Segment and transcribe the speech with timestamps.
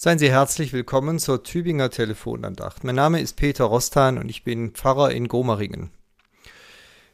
[0.00, 2.84] Seien Sie herzlich willkommen zur Tübinger Telefonandacht.
[2.84, 5.90] Mein Name ist Peter Rostan und ich bin Pfarrer in Gomaringen.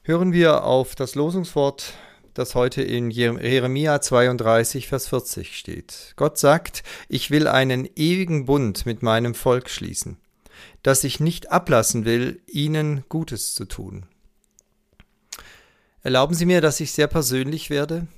[0.03, 1.95] Hören wir auf das Losungswort,
[2.35, 6.13] das heute in Jeremia 32, Vers 40 steht.
[6.17, 10.19] Gott sagt, ich will einen ewigen Bund mit meinem Volk schließen,
[10.83, 14.05] dass ich nicht ablassen will, ihnen Gutes zu tun.
[16.03, 18.09] Erlauben Sie mir, dass ich sehr persönlich werde.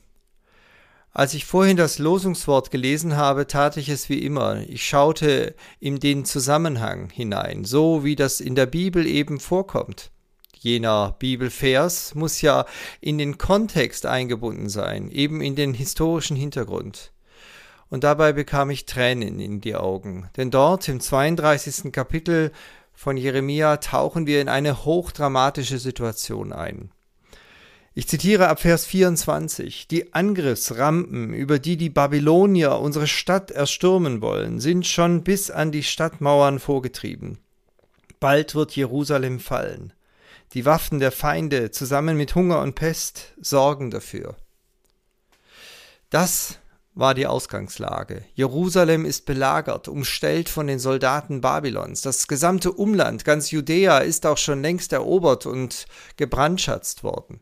[1.19, 4.61] Als ich vorhin das Losungswort gelesen habe, tat ich es wie immer.
[4.69, 10.11] Ich schaute in den Zusammenhang hinein, so wie das in der Bibel eben vorkommt.
[10.59, 12.67] Jener Bibelvers muss ja
[13.01, 17.13] in den Kontext eingebunden sein, eben in den historischen Hintergrund.
[17.89, 21.93] Und dabei bekam ich Tränen in die Augen, denn dort im 32.
[21.93, 22.53] Kapitel
[22.93, 26.91] von Jeremia tauchen wir in eine hochdramatische Situation ein.
[27.99, 29.89] Ich zitiere ab Vers 24.
[29.89, 35.83] Die Angriffsrampen, über die die Babylonier unsere Stadt erstürmen wollen, sind schon bis an die
[35.83, 37.39] Stadtmauern vorgetrieben.
[38.21, 39.95] Bald wird Jerusalem fallen.
[40.53, 44.37] Die Waffen der Feinde zusammen mit Hunger und Pest sorgen dafür.
[46.11, 46.59] Das
[46.95, 48.27] war die Ausgangslage.
[48.35, 52.03] Jerusalem ist belagert, umstellt von den Soldaten Babylons.
[52.03, 55.87] Das gesamte Umland, ganz Judäa, ist auch schon längst erobert und
[56.19, 57.41] gebrandschatzt worden.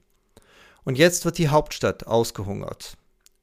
[0.84, 2.96] Und jetzt wird die Hauptstadt ausgehungert.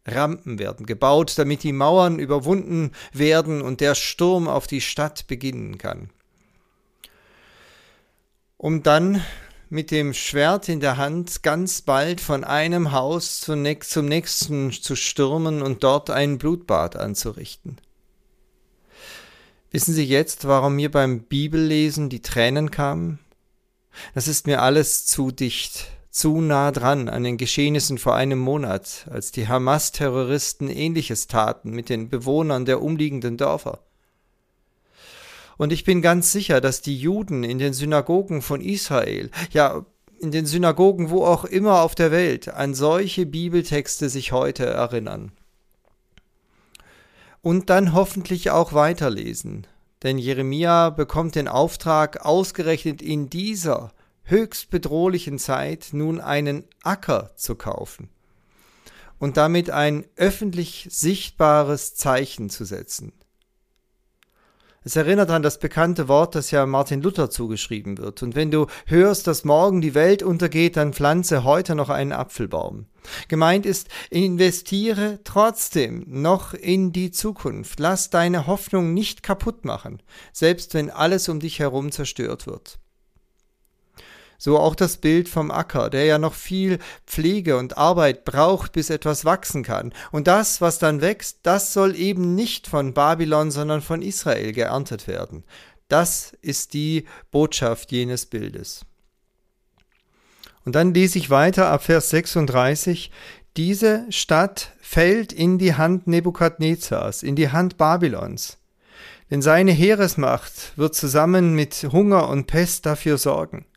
[0.05, 5.77] Rampen werden gebaut, damit die Mauern überwunden werden und der Sturm auf die Stadt beginnen
[5.77, 6.09] kann.
[8.57, 9.23] Um dann
[9.69, 15.61] mit dem Schwert in der Hand ganz bald von einem Haus zum nächsten zu stürmen
[15.61, 17.77] und dort ein Blutbad anzurichten.
[19.71, 23.19] Wissen Sie jetzt, warum mir beim Bibellesen die Tränen kamen?
[24.13, 29.07] Das ist mir alles zu dicht, zu nah dran an den Geschehnissen vor einem Monat,
[29.09, 33.79] als die Hamas-Terroristen ähnliches taten mit den Bewohnern der umliegenden Dörfer.
[35.57, 39.85] Und ich bin ganz sicher, dass die Juden in den Synagogen von Israel, ja
[40.19, 45.31] in den Synagogen wo auch immer auf der Welt, an solche Bibeltexte sich heute erinnern.
[47.41, 49.65] Und dann hoffentlich auch weiterlesen,
[50.03, 53.91] denn Jeremia bekommt den Auftrag, ausgerechnet in dieser
[54.31, 58.09] höchst bedrohlichen Zeit nun einen Acker zu kaufen
[59.19, 63.13] und damit ein öffentlich sichtbares Zeichen zu setzen.
[64.83, 68.23] Es erinnert an das bekannte Wort, das ja Martin Luther zugeschrieben wird.
[68.23, 72.87] Und wenn du hörst, dass morgen die Welt untergeht, dann pflanze heute noch einen Apfelbaum.
[73.27, 77.79] Gemeint ist, investiere trotzdem noch in die Zukunft.
[77.79, 80.01] Lass deine Hoffnung nicht kaputt machen,
[80.33, 82.80] selbst wenn alles um dich herum zerstört wird.
[84.43, 88.89] So auch das Bild vom Acker, der ja noch viel Pflege und Arbeit braucht, bis
[88.89, 89.93] etwas wachsen kann.
[90.11, 95.07] Und das, was dann wächst, das soll eben nicht von Babylon, sondern von Israel geerntet
[95.07, 95.43] werden.
[95.89, 98.83] Das ist die Botschaft jenes Bildes.
[100.65, 103.11] Und dann lese ich weiter ab Vers 36.
[103.57, 108.57] Diese Stadt fällt in die Hand Nebukadnezars, in die Hand Babylons.
[109.29, 113.67] Denn seine Heeresmacht wird zusammen mit Hunger und Pest dafür sorgen.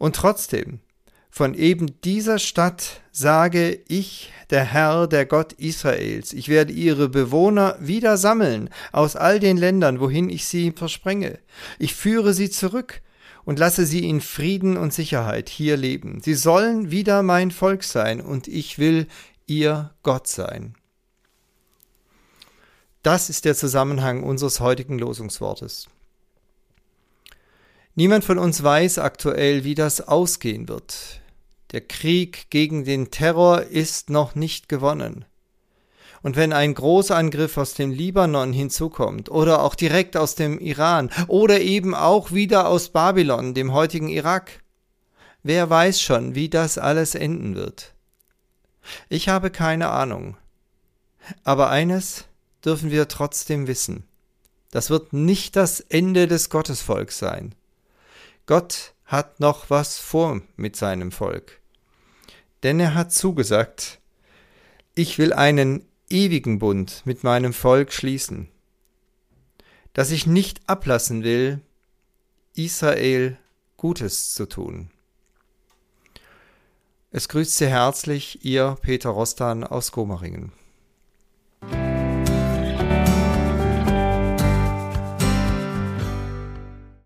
[0.00, 0.80] Und trotzdem,
[1.28, 7.76] von eben dieser Stadt sage ich, der Herr, der Gott Israels, ich werde ihre Bewohner
[7.80, 11.38] wieder sammeln aus all den Ländern, wohin ich sie versprenge.
[11.78, 13.02] Ich führe sie zurück
[13.44, 16.22] und lasse sie in Frieden und Sicherheit hier leben.
[16.22, 19.06] Sie sollen wieder mein Volk sein und ich will
[19.46, 20.76] ihr Gott sein.
[23.02, 25.88] Das ist der Zusammenhang unseres heutigen Losungswortes.
[27.94, 31.20] Niemand von uns weiß aktuell, wie das ausgehen wird.
[31.72, 35.24] Der Krieg gegen den Terror ist noch nicht gewonnen.
[36.22, 41.60] Und wenn ein Großangriff aus dem Libanon hinzukommt oder auch direkt aus dem Iran oder
[41.60, 44.62] eben auch wieder aus Babylon, dem heutigen Irak,
[45.42, 47.94] wer weiß schon, wie das alles enden wird.
[49.08, 50.36] Ich habe keine Ahnung.
[51.44, 52.24] Aber eines
[52.64, 54.04] dürfen wir trotzdem wissen.
[54.70, 57.54] Das wird nicht das Ende des Gottesvolks sein.
[58.46, 61.60] Gott hat noch was vor mit seinem Volk.
[62.62, 64.00] Denn er hat zugesagt,
[64.94, 68.48] ich will einen ewigen Bund mit meinem Volk schließen,
[69.92, 71.60] dass ich nicht ablassen will,
[72.54, 73.38] Israel
[73.76, 74.90] Gutes zu tun.
[77.12, 80.52] Es grüßt Sie herzlich Ihr Peter Rostan aus Gomaringen.